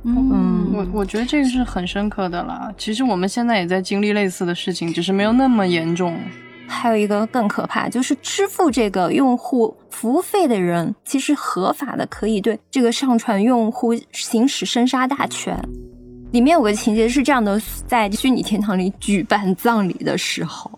[0.04, 2.72] 嗯，我我觉得这个是很深刻的啦。
[2.78, 6.18] 其实我们现在也在经历类似的事情，只是没有那么严重。
[6.68, 15.58] 还有一个更可怕，就是支付这个用户服务费的人，其实合法的可以对这个上传用户行使生杀大权。
[16.32, 20.70] 里面有个情节是这样的：在虚拟天堂里举办葬礼的时候，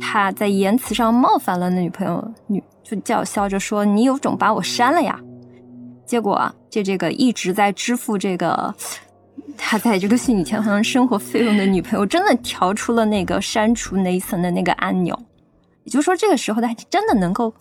[0.00, 5.20] 他在言辞上冒犯了那女朋友，女就叫嚣着说：“你有种把我删了呀！”
[6.06, 8.74] 结果啊，就这个一直在支付这个
[9.56, 15.18] 他在这个虚拟天堂上生活费用的女朋友，真的调出了那个删除 Nathan 的那个按钮。
[15.84, 17.52] 也就是说，这个时候他真的能够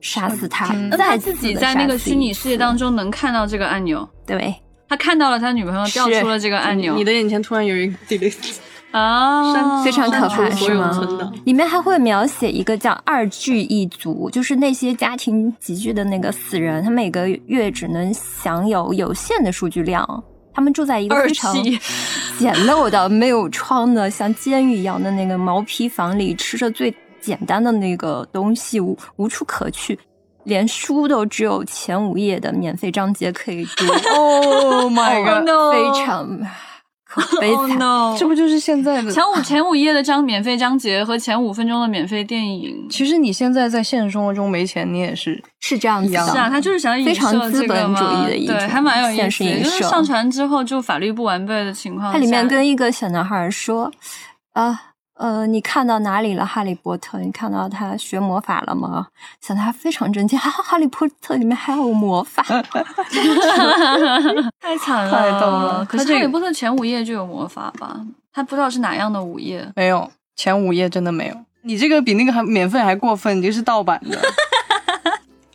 [0.00, 4.54] 杀死他，嗯那他自己在那个虚拟世界当中能看到这个按钮，对。
[4.86, 8.56] 他看到了他女朋友调出了这个按钮你的眼前突然有一个 delete，
[8.92, 11.32] 啊，非常可怕是吗。
[11.44, 20.24] 里面还会描写一个叫二巨一族，就是那些家庭集聚的那个死人，他每个月只能享有有限的数据量。
[20.54, 21.52] 他们住在一个非常
[22.38, 29.98] 简陋的、没有窗的、像监狱一样的那个毛坯房里，吃着最简单的那个东西，无无处可去，
[30.44, 33.84] 连书都只有前五页的免费章节可以读。
[34.14, 36.38] Oh my Oh god！no 非常
[37.44, 37.66] Oh。
[37.74, 38.16] no！
[38.18, 39.10] 这不就是现在的？
[39.10, 53.92] 前五前五页的章免费章节和前五分钟的免费电影，其实你现在在现实生活中没钱，你也是是这样子的，是啊，他就是想影非常射这个资本主义嘛对，的一种还蛮有意思就是上传之后就法律不完备的情况下，它里面跟一个小男孩说
[54.54, 54.80] ：“啊
[55.14, 57.18] 呃，你看到哪里了，哈利波特？
[57.18, 59.06] 你看到他学魔法了吗？”
[59.40, 62.42] 想他非常震惊，哈哈，哈利波特里面还有魔法。
[64.60, 68.00] 太惨了，太逗了可是《哈利波特》前五页就有魔法吧？
[68.32, 69.70] 他不知道是哪样的五页。
[69.76, 71.36] 没有前五页真的没有。
[71.62, 74.20] 你这个比那个还免费还过分，你这是盗版的。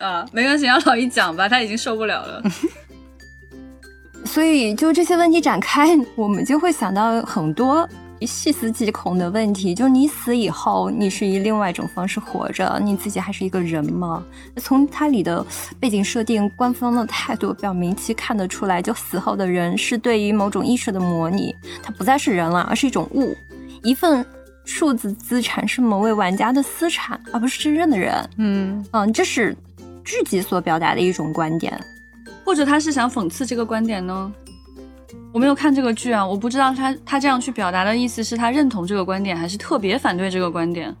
[0.04, 2.42] 啊，没关系，让老一讲吧，他已经受不了了。
[4.24, 7.86] 所以，就这些问题展开，我们就会想到很多
[8.26, 9.74] 细思极恐的问题。
[9.74, 14.22] 就是你死以后，你是以另外一种方式活着，你自己还是一个人吗？
[14.56, 15.44] 从它里的
[15.78, 23.36] 背景设定、官方的态度表明，其看得出来，就死后的人是对于某种意识的模拟，它不再是人了，而是一种物，
[23.82, 24.24] 一份
[24.64, 28.30] 数字资产是某位玩家的私产，而不是真正的人。
[28.36, 29.56] 嗯，嗯，这是
[30.04, 31.78] 剧集所表达的一种观点。
[32.44, 34.32] 或者他是想讽刺这个观点呢？
[35.32, 40.94] 我没有看这个剧啊，我不知道他他这样去表达的意思是他认同这个观点，还是特别反对这个观点。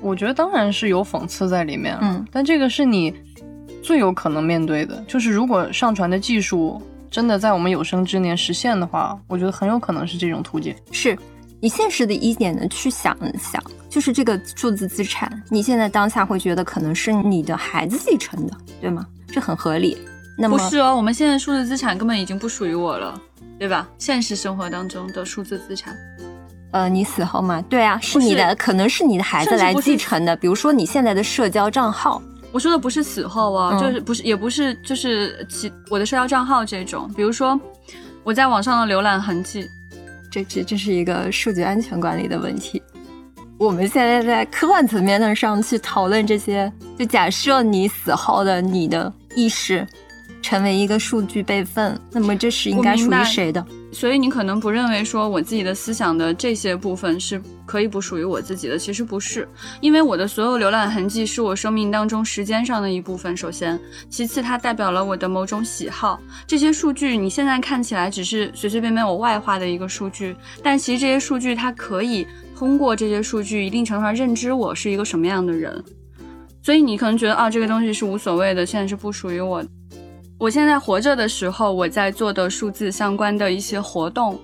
[0.00, 3.12] 我觉得当然是有讽刺在里面，啊嗯，但这个是你
[3.82, 10.72] 最有可能面对的，就是如果上传的技术真的在我们有生之年实现的话，我觉得很有可能是这种途径。
[10.92, 11.18] 是
[11.60, 19.04] 你现实的一点的去想一想，就是这个数字资产，你现在当下会觉得可能是你的孩子继承的，对吗？
[19.26, 19.98] 这很合理。
[20.40, 23.20] 那么不是哦，我们现在数字资产根本已经不属于我了，
[23.58, 23.88] 对吧？
[23.98, 25.96] 现实生活当中的数字资产，
[26.70, 30.36] 呃，你死后嘛，对啊，是你的，可能是你的孩子来继承的。
[30.36, 32.22] 比如说你现在的社交账号，
[32.52, 33.80] 我说的不是死后啊，嗯。
[33.80, 37.60] 就是不是也不是就是其我的社交账号这种，比如说
[38.22, 39.68] 我在网上的浏览痕迹，
[40.30, 42.80] 这这这是一个数据安全管理的问题。
[43.58, 49.84] 我们现在在科幻层面上去讨论这些，就假设你死后的你的意识
[50.48, 53.62] 成为一个数据备份，那么这是应该属于谁的？
[53.92, 59.46] 所以你可能不认为说我自己的思想的这些部分是可以不属于我自己的，其实不是，
[59.82, 63.36] 因为我的所有浏览痕迹是我生命当中时间上的一部分。
[63.36, 66.18] 首先，其次，它代表了我的某种喜好。
[66.46, 75.84] 这些数据你现在看起来只是随随便便我外化的一个数据，但其实这些数据它可以通过这些数据一定程度上认知我是一个什么样的人。
[76.62, 79.62] 所以你可能觉得啊，这个东西是无所谓的，现在是不属于我。
[80.38, 84.38] 我现在活着的时候，我在做的数字相关的一些活动，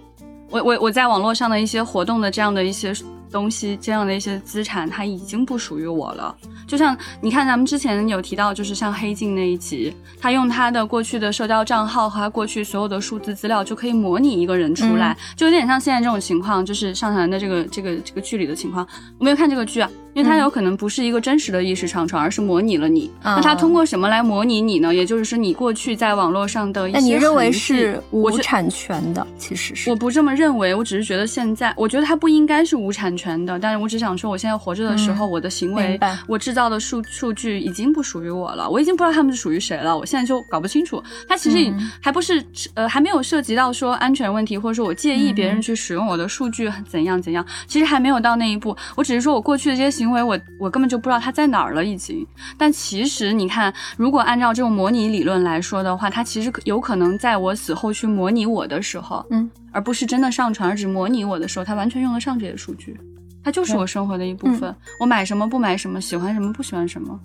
[0.50, 2.92] 我我我在网络上的一些活动的这样的一些
[3.34, 6.32] 东西，这样的一些资产，它已经不属于我了。
[6.68, 18.86] 就像你看，咱们之前有提到，就是像黑镜那一集，他用他的过去的社交账号和他过去所有的数字资料，就可以模拟一个人出来，就有点像现在这种情况，就是上传的这个这个这个剧里的情况。
[19.18, 19.90] 我没有看这个剧啊。
[20.14, 23.10] 因为它有可能不是一个真实的意识上传，而是模拟了你。
[23.20, 24.94] 那它通过什么来模拟你呢？
[24.94, 29.26] 也就是说，你过去在网络上的一些，那你认为是无产权的？
[29.36, 33.58] 其实是我不这么认为，我只是觉得现在，我觉得它不应该是无产权的。
[33.58, 39.96] 但是我只想说，我现在活着的时候，我的行为，我制造的数数据已经不属于我了，我已经不知道他们是属于谁了。
[39.96, 48.76] 我现在就搞不清楚，它其实还不是呃，还没有涉及到说安全问题，或者说我介意别人去使用我的数据怎样怎样，其实还没有到那一步。
[48.94, 50.84] 我只是说我过去的这些行为，我我根本。
[50.94, 52.24] 就不知道它在哪儿了，已经。
[52.56, 62.96] 但其实你看，如果按照这种模拟理论来说的话，它其实有可能在我死后去模拟我的时候，嗯，而不是真的上传，而只模拟我的时候，它完全用得上这些数据，
[63.42, 64.74] 它就是我生活的一部分。
[65.00, 67.18] 我买什么不买什么，喜欢什么不喜欢什么。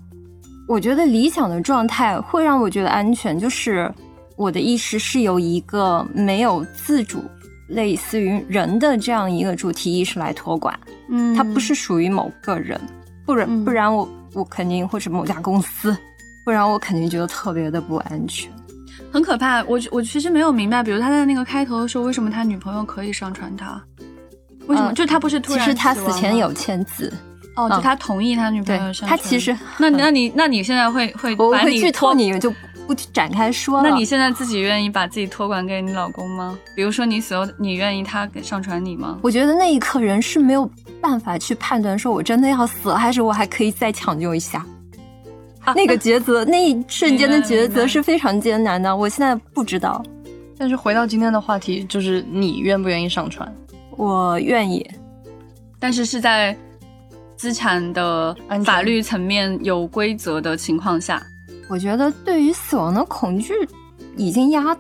[0.68, 3.92] 我觉得理想的状态会让我觉得安全，就是
[4.36, 7.24] 我的意识是由一个没有自主、
[7.68, 10.78] 类似于人的这样一个主题意识来托管，
[11.10, 12.80] 嗯，它不是属于某个人。
[13.26, 15.96] 不然不然我我肯定或者某家公司，
[16.44, 18.52] 不然我肯定觉得特别的不安全，
[19.12, 19.64] 很可怕。
[19.64, 23.82] 我我其实没有明白，比如他在那个开头的时候，为什么他女朋友可以上传他？
[24.68, 24.94] 为什么？
[24.94, 25.66] 就他不是突然？
[25.66, 27.12] 其实他死前有签字，
[27.56, 29.10] 哦，就他同意他女朋友上传。
[29.10, 32.54] 他其实，那那你那你现在会会我会剧透你就
[32.86, 33.90] 不展开说了。
[33.90, 36.58] 那你现在自己愿意把自己托管给你老公吗？
[36.76, 39.18] 比如说你死后，你愿意他给上传你吗？
[39.22, 40.70] 我觉得那一刻人是没有。
[41.02, 44.66] 办法去判断，说我真的要死了，还是我还可以再抢救一下？
[45.76, 48.96] 那个抉择，那一瞬间的抉择是非常艰难的。
[48.96, 50.04] 我现在不知道。
[50.58, 53.50] 但是回到今天的话题，就是你愿不愿意上传？
[53.92, 54.86] 我愿意，
[55.80, 56.58] 但是是在
[57.38, 61.22] 资产的法律层面有规则的情况下。
[61.70, 63.54] 我觉得对于死亡的恐惧
[64.18, 64.76] 已经压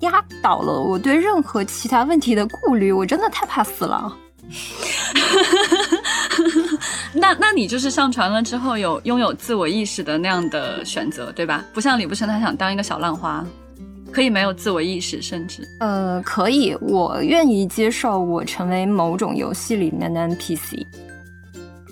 [0.00, 2.92] 压倒了我对任何其他问题的顾虑。
[2.92, 4.16] 我真的太怕死了。
[7.14, 11.64] 那那你就是上传了之后有拥有自我意识的那样的选择，对吧？
[11.72, 13.44] 不像李不生他想当一个小浪花，
[14.12, 20.84] 可以没有自我意识，甚至呃，可以，我愿意接受我成为某种游戏里面的 NPC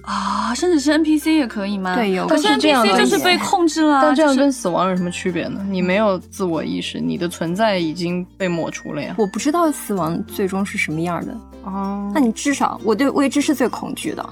[0.03, 1.95] 啊，甚至是 NPC 也可以吗？
[1.95, 2.27] 对，有。
[2.27, 5.65] 可是 NPC 就是被控制了，但这样跟死亡有什么区别呢？
[5.71, 9.15] 你没有自我意识，你的存在已经被抹除了呀。
[9.17, 11.35] 我不知道死亡最终是什么样的。
[11.65, 14.29] 哦，那你至少我对未知是最恐惧的。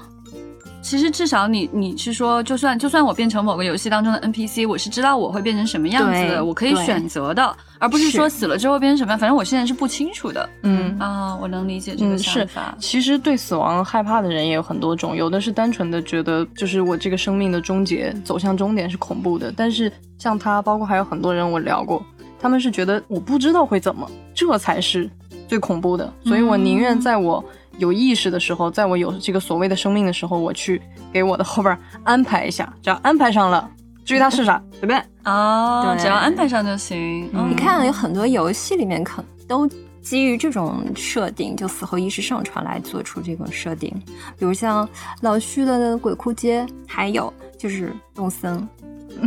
[0.83, 9.19] 其实至少你你是说，就算就算我变成某个游戏当中的 NPC，我是知道我会变成什么样子的，我可以选择的，而不是说死了之后变成什么样。
[9.19, 10.49] 反正我现在是不清楚的。
[10.63, 12.75] 嗯啊，我能理解这个想法。
[12.79, 22.03] 其实对死亡害怕的人也有很多种，有的是单纯的觉得就是我这个生命的终结走向终点是恐怖的，但是像他，包括还有很多人我聊过，
[22.39, 25.07] 他们是觉得我不知道会怎么，这才是。
[25.51, 27.43] 最恐怖的，所以我宁愿在我
[27.77, 33.69] 有意识的时候，在我有这个所谓的生命的时候，我去给我的后边安排一下，只要安排上了，
[34.05, 35.05] 至于它是啥， 随便。
[35.25, 37.29] 哦，只要安排上就行。
[37.49, 39.69] 你看，有很多游戏里面可都
[40.01, 43.93] 基于这种设定，就死后意识上传来做出这种设定，
[44.39, 44.87] 比如像
[45.19, 48.65] 老徐的鬼哭街，还有就是动森。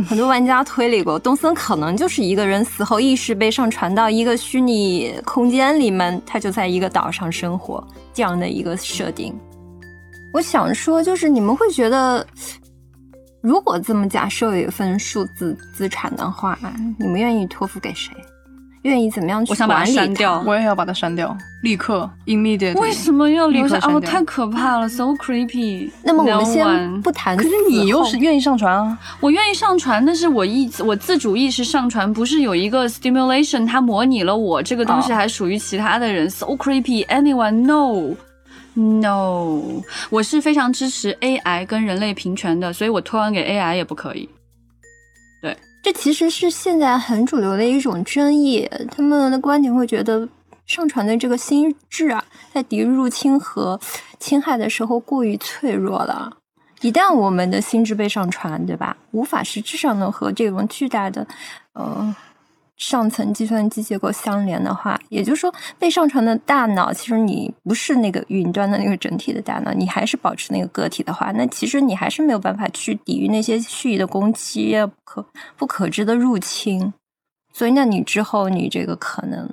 [0.03, 9.33] 很多玩家推理过，东森可能就是一个人死后意识被上传到一个虚拟空间里面，他就在一个岛上生活这样的一个设定。
[10.33, 12.27] 我想说，就是你们会觉得，
[13.41, 16.59] 如果这么假设有一份数字资产的话，
[16.99, 18.11] 你们愿意托付给谁？
[18.85, 22.79] 愿意怎么样去我想把它管理删掉我也要把它删掉，立刻，immediately。
[22.79, 23.77] 为什么要留下？
[23.77, 25.89] 哦，立刻删掉太可怕了，so creepy。
[26.03, 28.95] 那么我们先不谈可，是你又是愿意上传啊？
[29.19, 37.03] 我愿意上传，但是我意我自主意识上传，不是有一个 stimulation，它模拟了我这个东西哦还属于其他的人、s o creepy。
[37.07, 38.15] Anyone no
[38.75, 39.61] no，
[40.11, 44.29] 我是非常支持 AI 跟人类平权的，所以我托完给 AI 也不可以。
[45.85, 50.27] 这其实是现在很主流的一种争议，他们的观点会觉得
[50.65, 53.79] 上传的这个心智啊，在敌入侵和
[54.19, 56.37] 侵害的时候过于脆弱了。
[56.81, 58.97] 一旦我们的心智被上传，对吧？
[59.11, 61.27] 无法实质上的和这种巨大的
[61.73, 62.15] 呃
[62.77, 76.93] 上层计算机结构相连的话，也就是说，被上传的大脑，其实你不是那个云端的那个整体的大脑，你还是保持那个个体的话，那其实你还是没有办法去抵御那些蓄意的攻击、不可不可知的入侵。
[77.53, 79.49] 所以，那你之后你这个可能，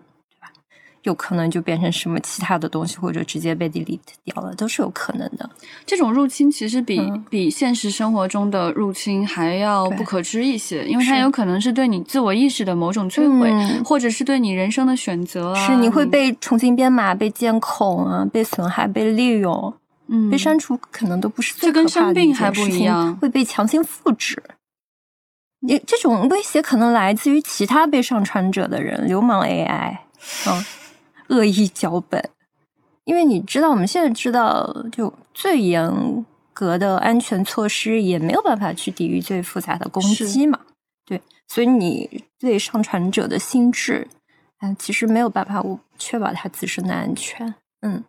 [1.03, 5.48] 有可能就变成什么其他的东西，或者直接被 delete 掉了，都是有可能的。
[5.84, 15.66] 这种入侵其实比、嗯比现实生活中的入侵还要不可知一些，因为它有可能是对你自我意识的某种摧毁，嗯或者是对你人生的选择啊。
[15.66, 19.74] 是你会被重新编码、被监控啊、被损害、被利用。
[20.09, 24.42] 嗯被删除可能都不是最这跟可怕的生病还不一样会被强行复制。
[25.61, 29.96] 你这种威胁可能来自于其他被上传者的人，流氓 AI，
[30.48, 30.64] 嗯，
[31.33, 32.30] 恶意脚本。
[33.05, 40.61] 因为你知道，我们现在知道，就最严格的安全措施也没有办法去抵御最复杂的攻击嘛。
[41.05, 44.07] 对，所以你对上传者的心智，
[44.61, 45.61] 嗯，其实没有办法
[45.99, 47.53] 确保他自身的安全。
[47.80, 48.05] 嗯，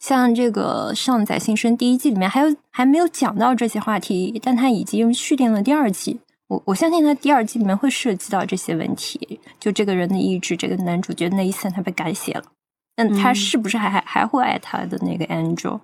[0.00, 6.18] 像这个《上载新生》第一季里面还有还没有讲到这些话题，但他已经续订了第二季。
[6.48, 12.42] 我我相信他第二季里面会涉及到这些问题，就这个人的意志，这个男主角内森他被改写了，
[12.96, 15.80] 那他嗯是不是还还还会爱他的那个 Angel？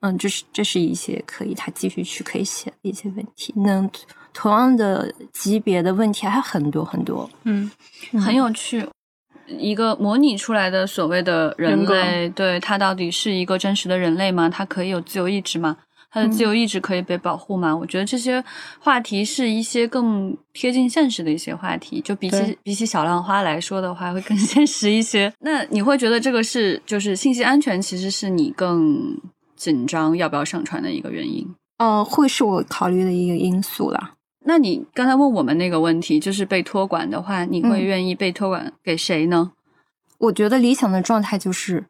[0.00, 3.52] 嗯，这是这是一些可以他继续去可以写的一些问题。
[3.56, 3.90] 那
[4.32, 7.70] 同样的级别的问题还有很多很多，嗯，
[8.12, 8.88] 很有趣。
[9.48, 14.48] 一个模拟出来的所谓的人类，对他到底是一个真实的人类吗？
[14.48, 15.78] 他可以有自由意志吗？
[16.10, 17.76] 他的自由意志可以被保护吗？
[17.76, 18.42] 我觉得这些
[18.80, 25.32] 话题是一些更贴近现实的一些话题，就比起比起小浪花来说的话，会更 现实一些。
[25.40, 29.20] 那你会觉得这个是就是信息安全，其实是你更
[29.54, 31.46] 紧张要不要上传的一个原因？
[31.76, 34.14] 呃，会是我考虑的一个因素啦。
[34.46, 39.52] 那你刚才问我们那个问题，就是被托管的话，你会嗯愿意被托管给谁呢？
[40.18, 41.84] 我觉得理想的状态就是，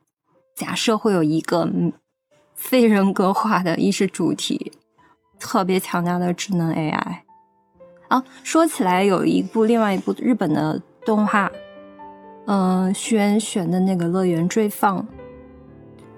[0.56, 1.92] 假设会有一个嗯
[2.58, 4.72] 非人格化的意识主体，
[5.38, 7.18] 特别强大的智能 AI。
[8.08, 11.50] 啊，说起来有一部另外一部日本的动画，
[12.46, 15.00] 嗯、徐元选的那个《乐园追放》，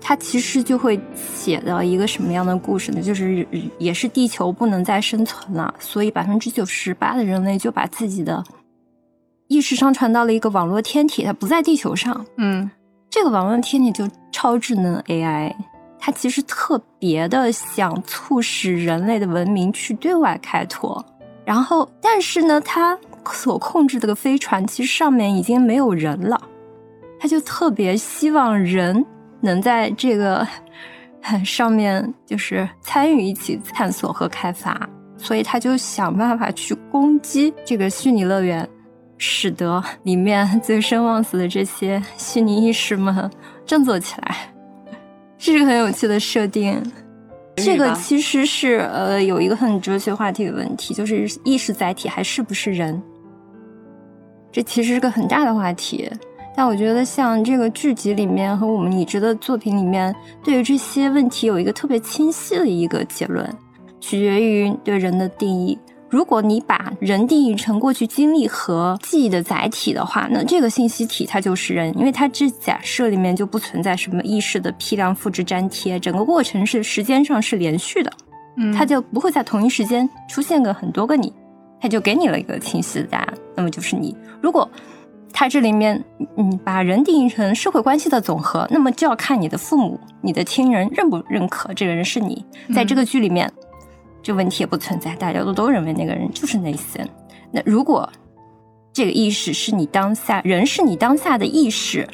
[0.00, 3.02] 它其实就会写到一个什么样的故事呢？
[3.02, 8.42] 就是也是地球不能再生存了，所以百分之九十八的人类就把自己的
[9.48, 12.24] 意识上传到了一个网络天体，它不在地球上。
[12.38, 12.70] 嗯
[13.10, 15.52] 这个网络天体就超智能 AI，
[16.00, 21.04] 他其实特别的想促使人类的文明去对外开拓。
[21.44, 22.98] 然后，但是呢，他
[23.32, 26.40] 所控制的个飞船其实上面已经没有人了，
[27.18, 29.04] 他就特别希望人
[29.40, 30.46] 能在这个
[31.44, 38.66] 上面就是参与一起探索和开发，所以他就想办法去攻击这个虚拟乐园，
[39.18, 43.30] 使得里面醉生梦死的这些虚拟意识们
[43.66, 44.52] 振作起来，
[45.40, 46.80] 这是个很有趣的设定。
[47.56, 53.02] 这个其实是呃有一个很哲学话题的问题，就是意识载体还是不是人？
[54.52, 56.10] 这其实是个很大的话题。
[56.54, 60.14] 但我觉得像这个剧集里面和我们已知的作品里面，
[60.44, 63.48] 对于这些问题有一个特别清晰的一个结论，
[63.98, 65.78] 取决于对人的定义。
[66.10, 78.12] 如果你把人定义成过去经历和记忆的载体的话，那这个信息体它就是人，因为它这假设里面就不存在什么意识的批量复制粘贴，整个过程是时间上是连续的，
[78.56, 81.32] 嗯，它就不会在同一时间出现个很多个你，
[81.80, 84.16] 它就给你了一个清晰的答案，那么就是你。
[84.42, 84.68] 如果
[85.32, 86.02] 它这里面
[86.36, 92.44] 嗯把人定义成社会关系的总和，那么就要看你的父母、你的亲人认不认可这个人是你，
[92.74, 93.48] 在这个剧里面。
[94.22, 97.08] 这问题也不存在，大家都都认为那个人就是内森。
[97.50, 98.10] 那如果
[98.92, 102.06] 这个意识是你当下人是你当下的意识，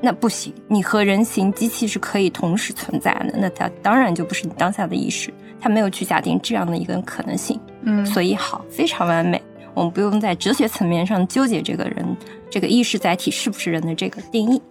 [0.00, 7.58] 那不行，你和人形机器是可以同时存在的，那它当然就不是你当下的意识，它没有去假定这样的一个可能性。
[7.82, 9.40] 嗯，所以好，非常完美。
[9.74, 12.16] 我们不用在哲学层面上纠结这个人
[12.48, 14.62] 这个意识载体是不是人的这个定义。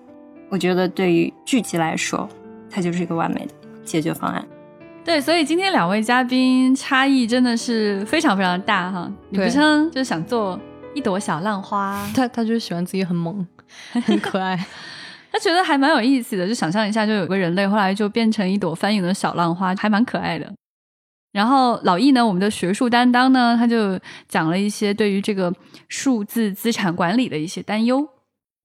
[0.50, 2.30] 我觉得对于剧集来说，
[2.70, 3.54] 它就是一个完美的
[3.84, 4.46] 解决方案。
[5.06, 9.12] 对，所以今天两位嘉宾差异真的是非常非常大哈。
[9.32, 10.60] 李对不生就想做
[10.94, 13.46] 一朵小浪花， 他他就喜欢自己很萌，
[14.06, 14.58] 很可爱。
[15.32, 20.52] 他觉得还蛮有意思的，就想象一下，就有个人类后来就变成一朵翻涌的小浪花，还蛮可爱的。
[21.34, 24.00] 然后老易呢，我们的学术担当呢，他就
[24.30, 25.52] 讲了一些对于这个
[25.90, 28.08] 数字资产管理的一些担忧。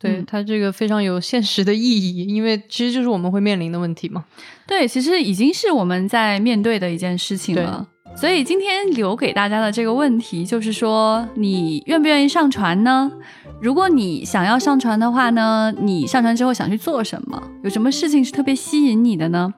[0.01, 4.25] 对嗯他这个非常有现实的意义，因为其实就是我们会面临的问题嘛。
[4.67, 7.87] 对，其实已经是我们在面对的一件事情了。
[8.17, 13.11] 所以今天留给大家的这个问题就是说，你愿不愿意上传呢？
[13.61, 17.41] 如果你想要上传的话呢，你上传之后想去做什么？
[17.63, 19.53] 有什么事情是特别吸引你的呢？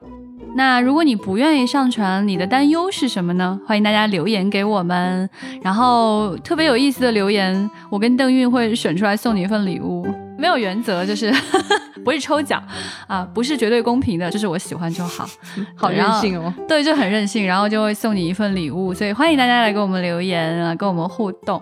[0.53, 3.57] 那如果你不愿意上传，你的担忧是什么呢？
[3.65, 5.29] 欢迎大家留言给我们。
[5.61, 10.05] 然后特别有意思的留言，我跟邓韵会选出来送你一份礼物。
[10.41, 11.31] 没有原则，就是
[12.03, 12.61] 不是抽奖
[13.05, 15.29] 啊，不是绝对公平的，就是我喜欢就好。
[15.77, 16.51] 好任性哦。
[16.67, 21.61] 对，就很任性，然后就会送你一份礼物，所以欢迎大家来给我们留言啊，跟我们互动。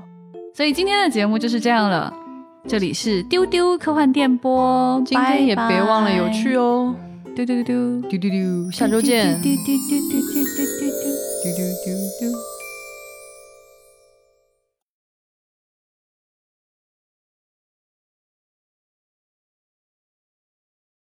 [0.55, 2.13] 所以今天的节目就是这样了，
[2.69, 6.95] 这里是丢丢科幻电波，今天也别忘了有趣哦，哦。
[7.35, 9.39] 丢丢丢丢，丢丢丢，下周见。
[9.41, 11.09] 丢丢丢丢丢丢丢。
[11.43, 12.48] 丢丢丢丢。